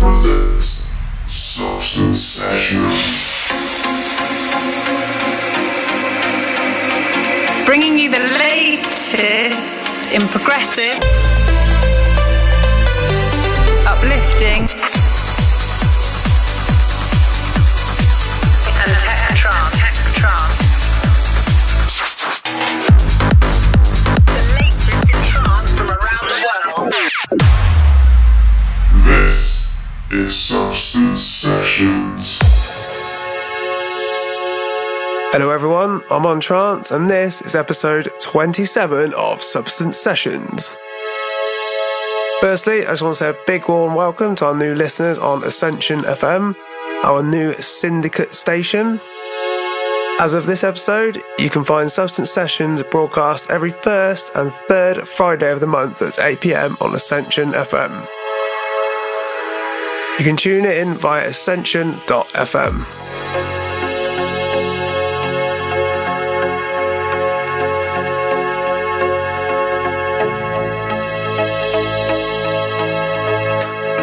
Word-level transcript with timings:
Presents 0.00 0.98
Substance 1.26 2.18
Sessions. 2.18 3.52
Bringing 7.64 7.98
you 8.00 8.10
the 8.10 8.18
latest 8.18 10.10
in 10.10 10.26
progressive, 10.26 10.98
uplifting 13.86 14.66
Hello, 35.32 35.50
everyone. 35.50 36.02
I'm 36.10 36.26
on 36.26 36.40
Trance, 36.40 36.90
and 36.90 37.08
this 37.08 37.40
is 37.42 37.54
episode 37.54 38.08
27 38.20 39.14
of 39.14 39.40
Substance 39.40 39.96
Sessions. 39.96 40.76
Firstly, 42.40 42.80
I 42.80 42.90
just 42.90 43.02
want 43.02 43.14
to 43.14 43.18
say 43.18 43.30
a 43.30 43.36
big 43.46 43.68
warm 43.68 43.94
welcome 43.94 44.34
to 44.36 44.46
our 44.46 44.56
new 44.56 44.74
listeners 44.74 45.20
on 45.20 45.44
Ascension 45.44 46.00
FM, 46.00 46.56
our 47.04 47.22
new 47.22 47.54
syndicate 47.54 48.34
station. 48.34 49.00
As 50.18 50.34
of 50.34 50.46
this 50.46 50.64
episode, 50.64 51.18
you 51.38 51.48
can 51.48 51.62
find 51.62 51.88
Substance 51.88 52.32
Sessions 52.32 52.82
broadcast 52.82 53.50
every 53.50 53.70
first 53.70 54.32
and 54.34 54.50
third 54.50 55.06
Friday 55.06 55.52
of 55.52 55.60
the 55.60 55.66
month 55.68 56.02
at 56.02 56.18
8 56.18 56.40
pm 56.40 56.76
on 56.80 56.92
Ascension 56.92 57.52
FM. 57.52 58.00
You 60.18 60.24
can 60.24 60.36
tune 60.36 60.64
in 60.64 60.94
via 60.94 61.28
ascension.fm. 61.28 62.99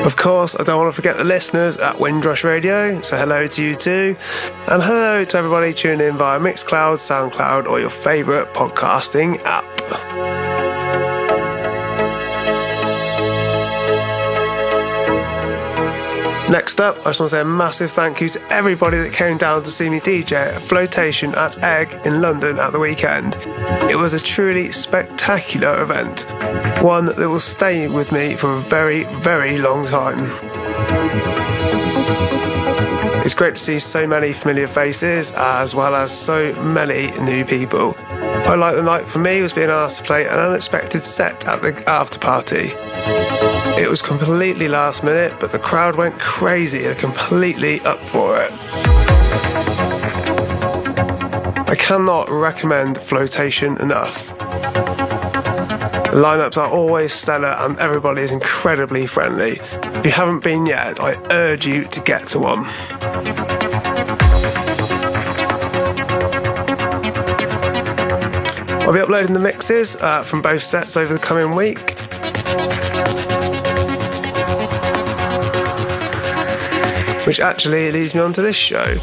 Of 0.08 0.16
course, 0.16 0.56
I 0.58 0.64
don't 0.64 0.78
want 0.78 0.90
to 0.90 0.96
forget 0.96 1.18
the 1.18 1.26
listeners 1.26 1.76
at 1.76 2.00
Windrush 2.00 2.46
Radio, 2.46 3.02
so 3.02 3.18
hello 3.18 3.46
to 3.46 3.62
you 3.62 3.76
too. 3.76 4.16
And 4.70 4.82
hello 4.82 5.26
to 5.26 5.38
everybody 5.38 5.74
tuning 5.74 6.08
in 6.08 6.16
via 6.16 6.40
Mixcloud, 6.40 6.96
Soundcloud, 6.96 7.66
or 7.68 7.82
your 7.82 7.90
favourite 7.90 8.54
podcasting 8.54 9.42
app. 9.44 10.47
Next 16.50 16.80
up, 16.80 16.96
I 17.00 17.10
just 17.10 17.20
want 17.20 17.30
to 17.32 17.36
say 17.36 17.42
a 17.42 17.46
massive 17.46 17.92
thank 17.92 18.22
you 18.22 18.30
to 18.30 18.42
everybody 18.50 18.98
that 19.00 19.12
came 19.12 19.38
down 19.38 19.64
to 19.64 19.70
see 19.70 19.90
me 19.90 20.00
DJ 20.00 20.56
at 20.56 20.62
Flotation 20.62 21.36
at 21.36 21.62
Egg 21.62 22.06
in 22.06 22.22
London 22.22 22.58
at 22.58 22.72
the 22.72 22.80
weekend. 22.80 23.36
It 23.92 23.98
was 23.98 24.14
a 24.14 24.20
truly 24.20 24.72
spectacular 24.72 25.84
event, 25.84 26.26
one 26.82 27.06
that 27.06 27.18
will 27.18 27.42
stay 27.42 27.90
with 27.90 28.14
me 28.14 28.36
for 28.36 28.54
a 28.54 28.60
very, 28.62 29.04
very 29.20 29.58
long 29.58 29.86
time. 29.86 30.30
It's 33.26 33.36
great 33.36 33.58
to 33.58 33.62
see 33.62 33.78
so 33.80 34.08
many 34.08 34.32
familiar 34.32 34.68
faces 34.68 35.34
as 35.34 35.76
well 35.76 35.96
as 35.96 36.18
so 36.18 36.56
many 36.64 37.12
new 37.20 37.44
people. 37.44 37.94
Highlight 38.46 38.76
the 38.76 38.82
night 38.82 39.06
for 39.06 39.20
me 39.20 39.42
was 39.42 39.54
being 39.54 39.70
asked 39.70 40.00
to 40.00 40.04
play 40.04 40.26
an 40.26 40.40
unexpected 40.40 41.02
set 41.02 41.48
at 41.48 41.62
the 41.62 41.90
after 41.90 42.20
party. 42.20 42.72
It 43.82 43.90
was 43.90 44.02
completely 44.02 44.68
last 44.68 45.04
minute, 45.04 45.34
but 45.40 45.52
the 45.52 45.60
crowd 45.60 45.96
went 45.96 46.20
crazy 46.20 46.86
and 46.86 46.98
completely 46.98 47.80
up 47.82 48.00
for 48.00 48.42
it. 48.42 48.52
I 51.70 51.76
cannot 51.78 52.30
recommend 52.30 52.98
Flotation 52.98 53.78
enough. 53.82 54.36
Lineups 56.18 56.58
are 56.58 56.72
always 56.72 57.14
stellar 57.14 57.50
and 57.60 57.78
everybody 57.78 58.22
is 58.22 58.32
incredibly 58.32 59.06
friendly. 59.06 59.60
If 59.60 60.06
you 60.06 60.12
haven't 60.12 60.44
been 60.44 60.66
yet, 60.66 61.00
I 61.00 61.16
urge 61.30 61.68
you 61.68 61.86
to 61.86 62.02
get 62.02 62.28
to 62.30 62.40
one. 62.40 63.67
I'll 68.88 68.94
be 68.94 69.02
uploading 69.02 69.34
the 69.34 69.40
mixes 69.40 69.98
uh, 69.98 70.24
from 70.24 70.42
both 70.42 70.64
sets 70.64 70.96
over 70.96 71.14
the 71.14 71.20
coming 71.20 71.54
week. 71.54 71.96
which 77.28 77.42
actually 77.42 77.92
leads 77.92 78.16
me 78.16 78.22
on 78.22 78.32
to 78.32 78.42
this 78.42 78.56
show. 78.56 78.96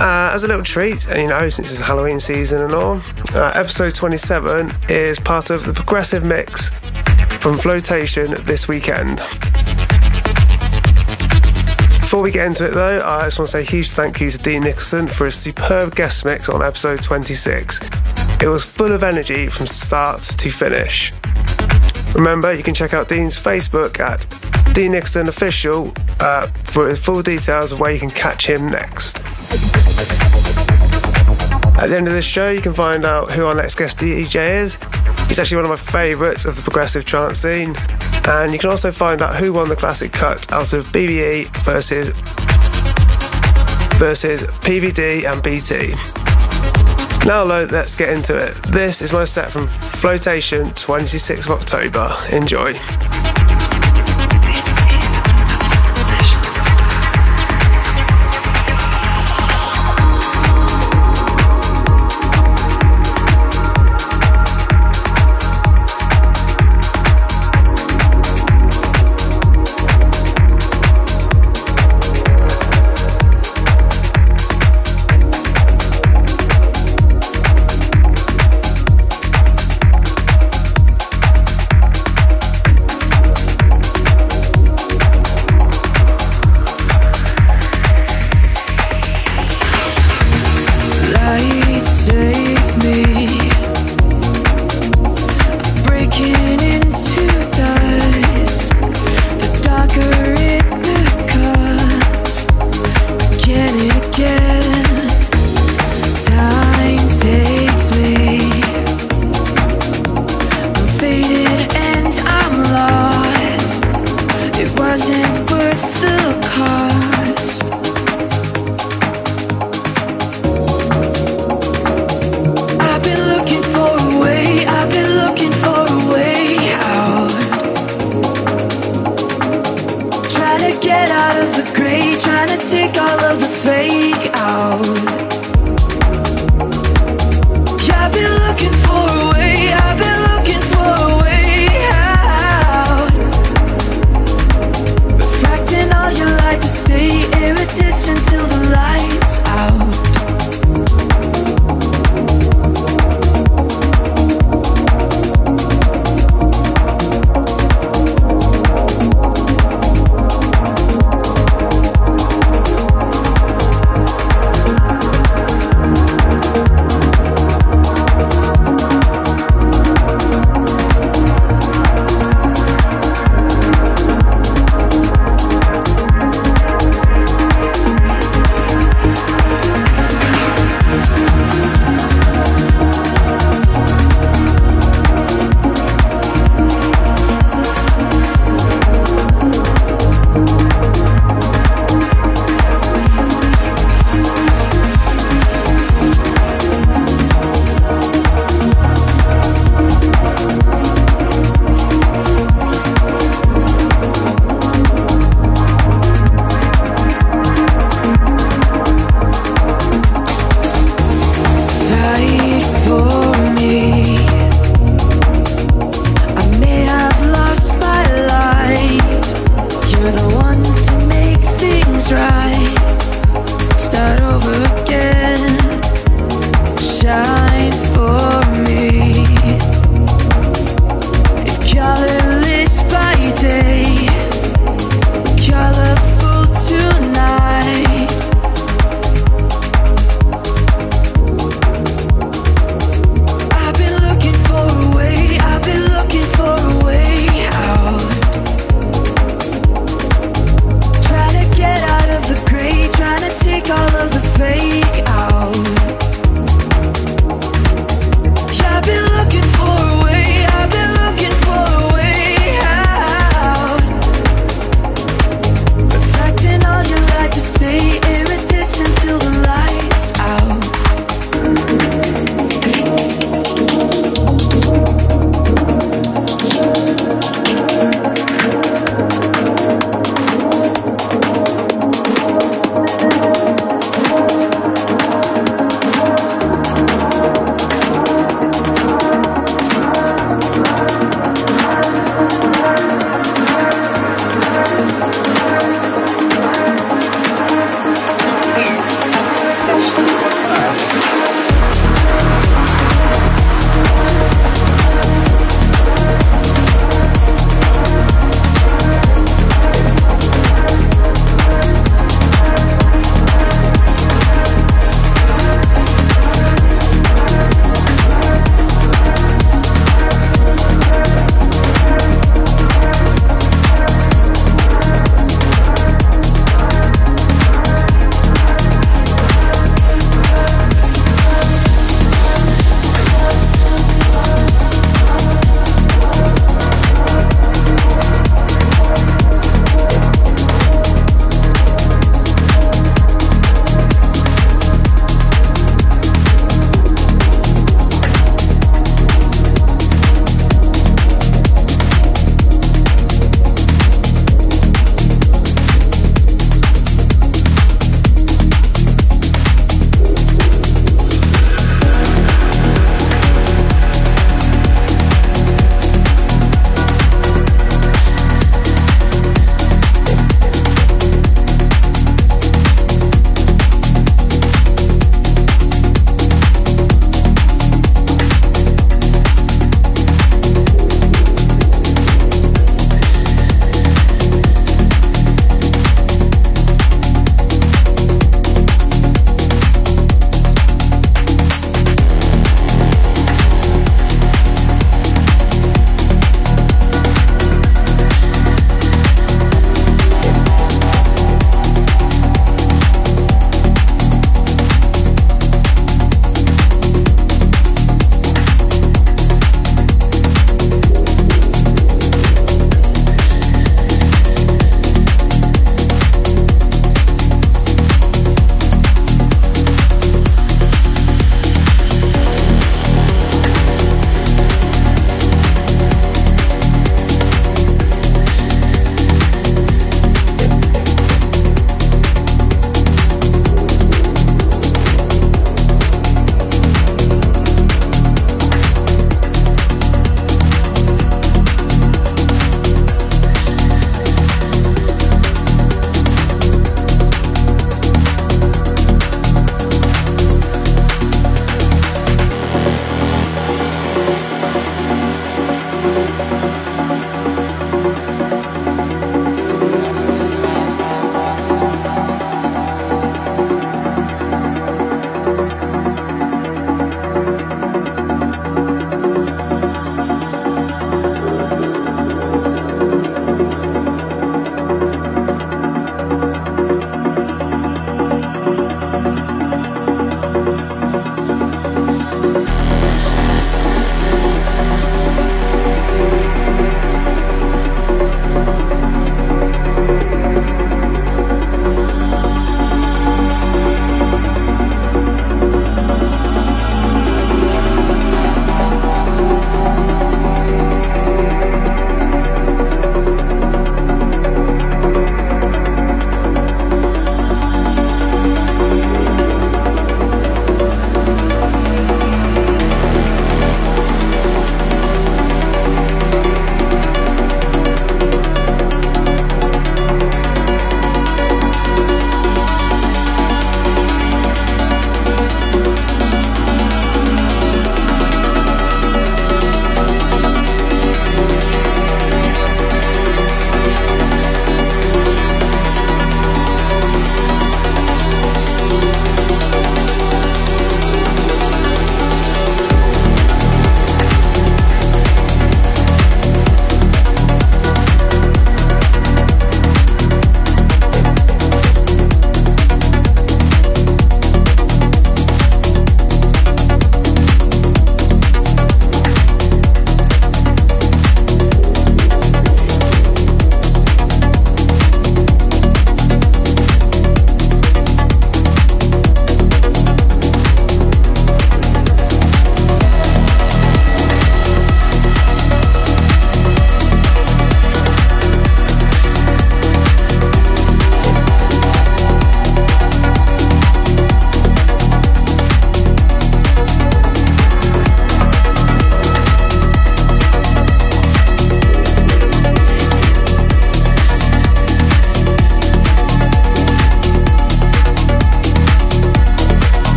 Uh, 0.00 0.32
as 0.34 0.42
a 0.42 0.48
little 0.48 0.64
treat, 0.64 1.06
you 1.14 1.28
know, 1.28 1.48
since 1.48 1.70
it's 1.70 1.80
Halloween 1.80 2.18
season 2.18 2.60
and 2.62 2.74
all, 2.74 3.00
uh, 3.36 3.52
episode 3.54 3.94
27 3.94 4.74
is 4.88 5.20
part 5.20 5.50
of 5.50 5.64
the 5.64 5.72
progressive 5.72 6.24
mix 6.24 6.70
from 7.38 7.56
Flotation 7.56 8.34
this 8.42 8.66
weekend. 8.66 9.18
Before 12.00 12.20
we 12.20 12.32
get 12.32 12.48
into 12.48 12.66
it 12.66 12.74
though, 12.74 13.06
I 13.06 13.26
just 13.26 13.38
want 13.38 13.50
to 13.50 13.52
say 13.52 13.60
a 13.60 13.64
huge 13.64 13.90
thank 13.92 14.20
you 14.20 14.28
to 14.28 14.38
Dean 14.38 14.64
Nicholson 14.64 15.06
for 15.06 15.26
his 15.26 15.36
superb 15.36 15.94
guest 15.94 16.24
mix 16.24 16.48
on 16.48 16.60
episode 16.60 17.00
26. 17.00 17.78
It 18.38 18.48
was 18.48 18.64
full 18.64 18.92
of 18.92 19.02
energy 19.02 19.48
from 19.48 19.66
start 19.66 20.22
to 20.22 20.50
finish. 20.50 21.12
Remember, 22.14 22.52
you 22.52 22.62
can 22.62 22.74
check 22.74 22.92
out 22.92 23.08
Dean's 23.08 23.40
Facebook 23.40 23.98
at 23.98 24.26
Dean 24.74 24.92
Nixon 24.92 25.26
Official 25.28 25.92
uh, 26.20 26.46
for 26.64 26.94
full 26.96 27.22
details 27.22 27.72
of 27.72 27.80
where 27.80 27.92
you 27.92 27.98
can 27.98 28.10
catch 28.10 28.46
him 28.46 28.66
next. 28.66 29.20
At 31.78 31.88
the 31.88 31.96
end 31.96 32.08
of 32.08 32.14
this 32.14 32.26
show, 32.26 32.50
you 32.50 32.60
can 32.60 32.74
find 32.74 33.06
out 33.06 33.30
who 33.30 33.46
our 33.46 33.54
next 33.54 33.76
guest 33.76 33.98
DJ 33.98 34.60
is. 34.60 34.78
He's 35.28 35.38
actually 35.38 35.56
one 35.56 35.64
of 35.64 35.70
my 35.70 35.76
favourites 35.76 36.44
of 36.44 36.56
the 36.56 36.62
progressive 36.62 37.06
trance 37.06 37.38
scene. 37.38 37.74
And 38.26 38.52
you 38.52 38.58
can 38.58 38.68
also 38.68 38.92
find 38.92 39.22
out 39.22 39.36
who 39.36 39.52
won 39.54 39.68
the 39.70 39.76
classic 39.76 40.12
cut 40.12 40.52
out 40.52 40.72
of 40.74 40.86
BBE 40.88 41.48
versus 41.64 42.10
versus 43.98 44.42
PVD 44.42 45.24
and 45.24 45.42
BT. 45.42 46.25
Now, 47.26 47.42
let's 47.42 47.96
get 47.96 48.10
into 48.10 48.36
it. 48.36 48.54
This 48.68 49.02
is 49.02 49.12
my 49.12 49.24
set 49.24 49.50
from 49.50 49.66
Flotation, 49.66 50.66
26th 50.68 51.46
of 51.46 51.50
October. 51.50 52.14
Enjoy. 52.30 52.78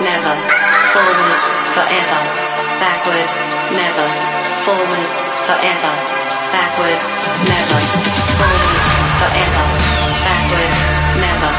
Never, 0.00 0.32
forward, 0.96 1.40
forever, 1.76 2.20
backward, 2.80 3.28
never, 3.76 4.06
forward, 4.64 5.06
forever, 5.44 5.92
backward, 6.52 7.00
never, 7.44 7.80
forward, 8.40 8.76
forever, 9.20 9.64
backward, 10.24 10.72
never, 11.20 11.52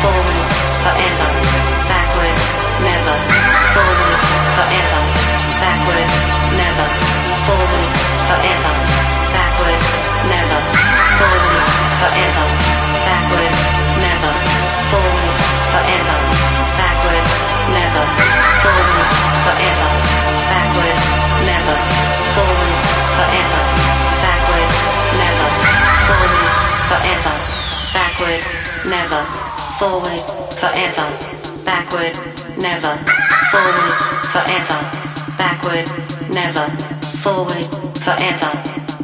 forward, 0.00 0.40
forever, 0.80 1.28
backward, 1.92 2.36
never, 2.80 3.14
forward, 3.76 4.16
forever, 4.56 5.00
backward, 5.60 6.08
never, 6.56 6.86
forward, 7.44 7.88
forever, 8.28 8.72
backward, 9.36 9.80
never, 10.32 10.60
forward, 11.20 11.64
forever, 12.00 12.46
backward, 13.04 13.61
forward, 29.78 30.22
forever, 30.56 31.06
backward, 31.64 32.14
never, 32.58 32.96
forward, 33.52 33.92
forever, 34.32 34.80
backward, 35.36 35.86
never, 36.30 36.66
forward, 37.22 37.66
forever, 37.98 38.52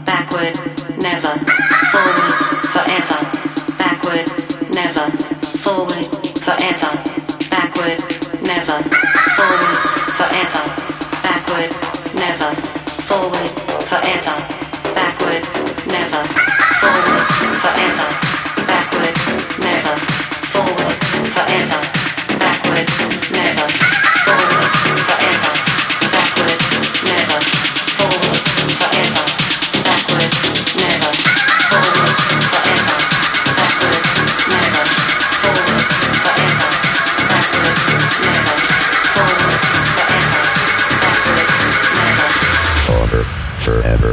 backward, 0.05 0.55
never, 0.99 1.35
forward, 1.93 2.38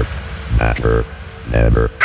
forever, 0.04 0.08
matter, 0.58 1.06
never. 1.52 2.05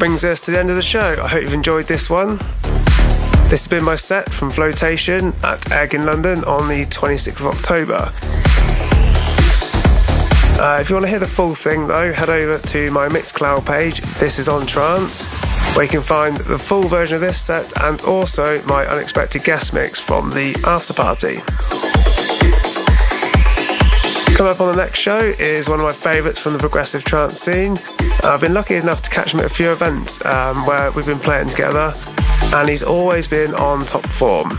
Brings 0.00 0.24
us 0.24 0.40
to 0.40 0.50
the 0.50 0.58
end 0.58 0.70
of 0.70 0.76
the 0.76 0.82
show. 0.82 1.22
I 1.22 1.28
hope 1.28 1.42
you've 1.42 1.52
enjoyed 1.52 1.86
this 1.86 2.08
one. 2.08 2.38
This 3.48 3.60
has 3.60 3.68
been 3.68 3.84
my 3.84 3.96
set 3.96 4.32
from 4.32 4.48
Flotation 4.48 5.34
at 5.44 5.70
Egg 5.70 5.92
in 5.92 6.06
London 6.06 6.42
on 6.44 6.68
the 6.68 6.86
26th 6.86 7.40
of 7.40 7.46
October. 7.48 8.08
Uh, 10.58 10.80
if 10.80 10.88
you 10.88 10.96
want 10.96 11.04
to 11.04 11.10
hear 11.10 11.18
the 11.18 11.26
full 11.26 11.54
thing 11.54 11.86
though, 11.86 12.14
head 12.14 12.30
over 12.30 12.56
to 12.68 12.90
my 12.92 13.08
Mixcloud 13.08 13.66
page, 13.66 14.00
This 14.18 14.38
Is 14.38 14.48
On 14.48 14.66
Trance, 14.66 15.28
where 15.76 15.84
you 15.84 15.90
can 15.90 16.00
find 16.00 16.38
the 16.38 16.58
full 16.58 16.84
version 16.84 17.16
of 17.16 17.20
this 17.20 17.38
set 17.38 17.70
and 17.82 18.00
also 18.00 18.62
my 18.64 18.86
unexpected 18.86 19.44
guest 19.44 19.74
mix 19.74 20.00
from 20.00 20.30
the 20.30 20.58
after 20.64 20.94
party. 20.94 21.40
Coming 24.40 24.54
up 24.54 24.60
on 24.62 24.74
the 24.74 24.82
next 24.82 24.98
show 24.98 25.18
is 25.18 25.68
one 25.68 25.80
of 25.80 25.84
my 25.84 25.92
favourites 25.92 26.40
from 26.40 26.54
the 26.54 26.58
progressive 26.58 27.04
trance 27.04 27.38
scene. 27.38 27.76
I've 28.24 28.40
been 28.40 28.54
lucky 28.54 28.76
enough 28.76 29.02
to 29.02 29.10
catch 29.10 29.34
him 29.34 29.40
at 29.40 29.44
a 29.44 29.50
few 29.50 29.70
events 29.70 30.24
um, 30.24 30.64
where 30.64 30.90
we've 30.92 31.04
been 31.04 31.18
playing 31.18 31.50
together, 31.50 31.92
and 32.54 32.66
he's 32.66 32.82
always 32.82 33.28
been 33.28 33.54
on 33.56 33.84
top 33.84 34.06
form. 34.06 34.58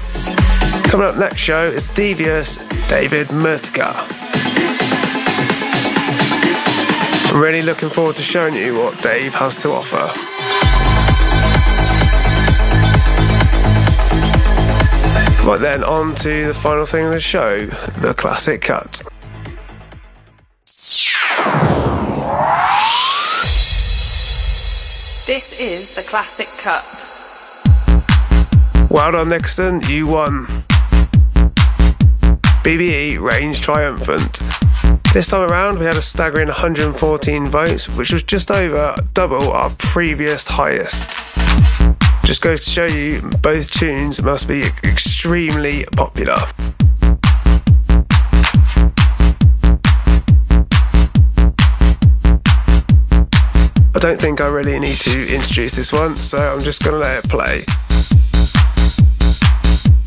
Coming 0.84 1.08
up 1.08 1.18
next 1.18 1.40
show 1.40 1.64
is 1.64 1.88
Devious 1.88 2.60
David 2.90 3.30
Murtiga. 3.30 3.92
I'm 7.34 7.42
really 7.42 7.64
looking 7.64 7.90
forward 7.90 8.18
to 8.18 8.22
showing 8.22 8.54
you 8.54 8.76
what 8.76 9.02
Dave 9.02 9.34
has 9.34 9.56
to 9.64 9.72
offer. 9.72 10.06
Right 15.44 15.60
then, 15.60 15.84
on 15.84 16.14
to 16.14 16.46
the 16.50 16.54
final 16.54 16.86
thing 16.86 17.08
of 17.08 17.14
the 17.14 17.20
show 17.20 17.66
the 17.66 18.14
classic 18.14 18.62
cut. 18.62 19.11
This 25.32 25.58
is 25.62 25.96
the 25.96 26.02
classic 26.02 26.50
cut. 26.58 26.84
Well 28.90 29.14
done, 29.14 29.30
Nixon, 29.30 29.80
you 29.84 30.06
won. 30.06 30.46
BBE 32.66 33.18
reigns 33.18 33.58
triumphant. 33.58 34.42
This 35.14 35.30
time 35.30 35.50
around, 35.50 35.80
we 35.80 35.86
had 35.86 35.96
a 35.96 36.02
staggering 36.02 36.48
114 36.48 37.48
votes, 37.48 37.88
which 37.88 38.12
was 38.12 38.24
just 38.24 38.52
over 38.52 38.94
double 39.14 39.54
our 39.54 39.70
previous 39.78 40.46
highest. 40.50 41.12
Just 42.26 42.42
goes 42.42 42.66
to 42.66 42.70
show 42.70 42.86
you 42.86 43.22
both 43.42 43.72
tunes 43.72 44.22
must 44.22 44.50
be 44.50 44.64
extremely 44.84 45.86
popular. 45.96 46.40
I 53.94 54.00
don't 54.00 54.20
think 54.20 54.40
I 54.42 54.48
really 54.48 54.80
need 54.80 54.96
to 54.98 55.34
introduce 55.34 55.76
this 55.76 55.92
one, 55.92 56.16
so 56.16 56.54
I'm 56.54 56.62
just 56.62 56.84
going 56.84 56.94
to 56.94 57.00
let 57.00 57.24
it 57.24 57.30
play. 57.30 57.66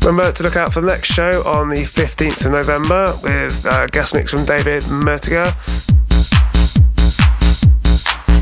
Remember 0.05 0.31
to 0.31 0.43
look 0.43 0.55
out 0.55 0.73
for 0.73 0.81
the 0.81 0.87
next 0.87 1.11
show 1.11 1.43
on 1.43 1.69
the 1.69 1.83
15th 1.83 2.45
of 2.45 2.51
November 2.51 3.13
with 3.23 3.65
a 3.65 3.87
guest 3.91 4.13
mix 4.13 4.31
from 4.31 4.45
David 4.45 4.83
Murtiga. 4.83 5.47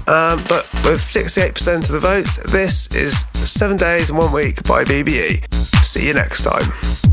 Um, 0.06 0.44
but 0.50 0.68
with 0.84 1.00
68% 1.00 1.86
of 1.86 1.88
the 1.88 2.00
votes, 2.00 2.38
this 2.52 2.88
is 2.88 3.26
Seven 3.34 3.78
Days 3.78 4.10
and 4.10 4.20
One 4.20 4.34
Week 4.34 4.62
by 4.64 4.84
BBE. 4.84 5.54
See 5.84 6.08
you 6.08 6.14
next 6.14 6.44
time. 6.44 7.13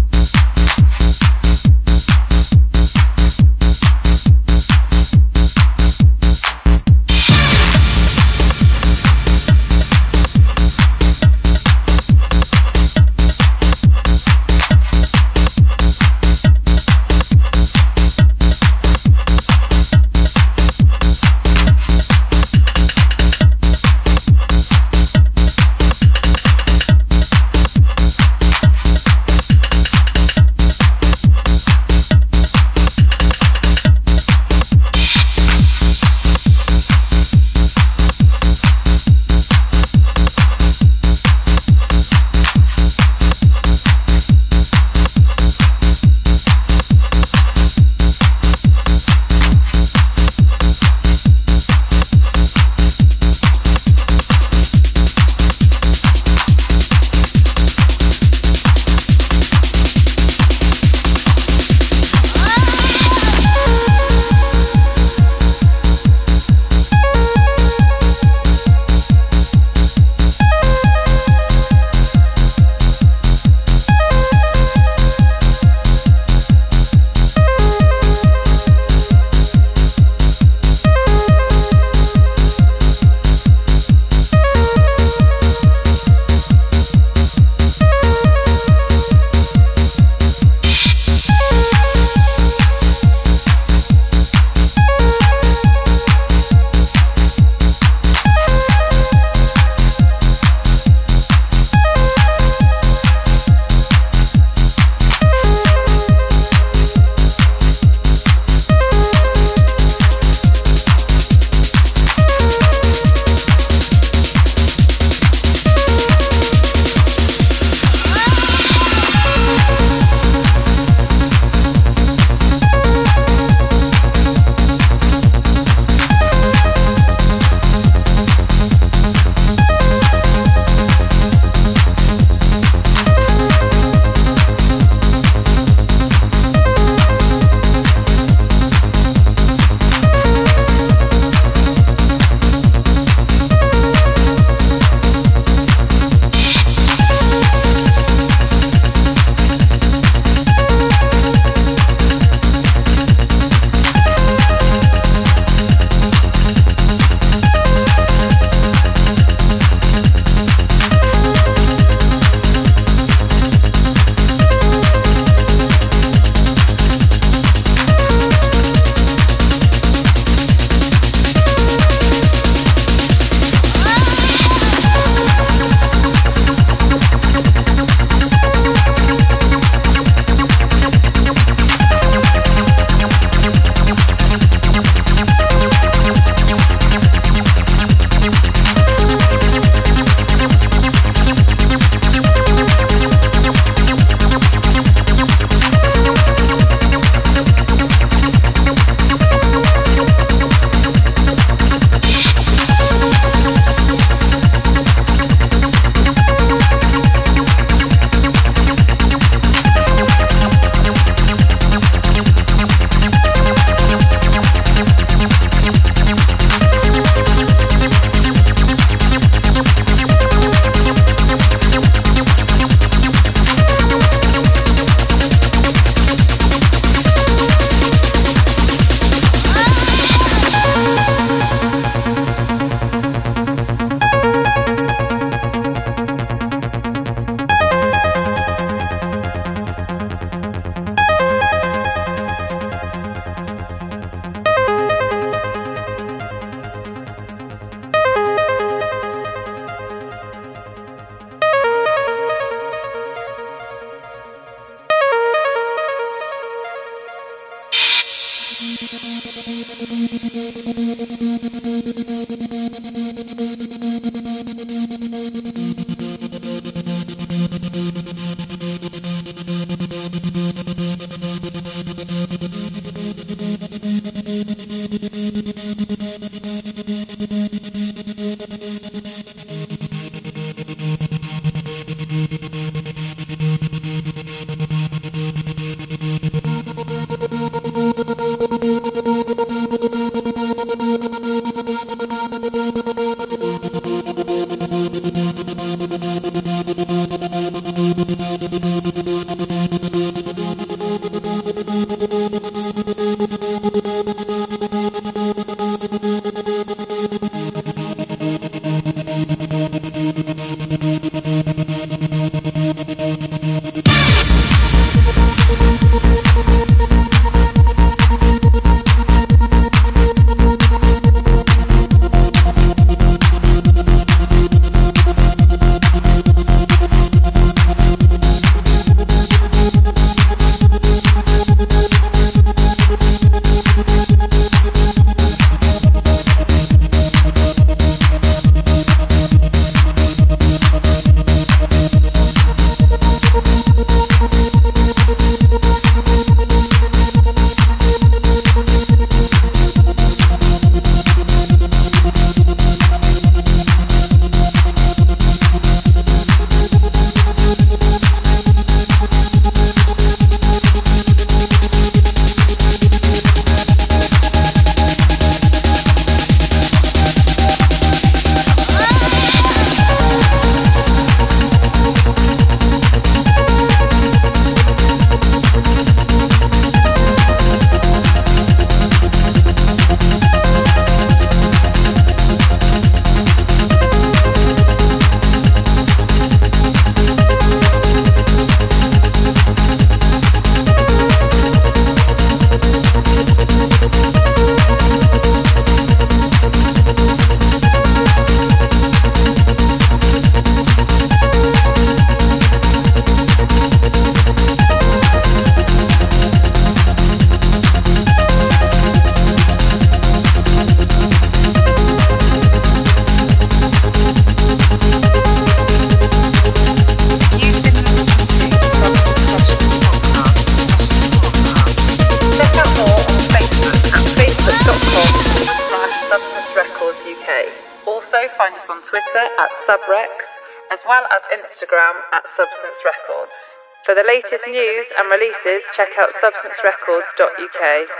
Substance 432.40 432.80
Records. 432.86 433.54
For 433.84 433.94
the 433.94 434.02
latest 434.02 434.48
news 434.48 434.90
and 434.96 435.10
releases, 435.10 435.62
check 435.76 435.90
out 436.00 436.08
substancerecords.uk. 436.08 437.99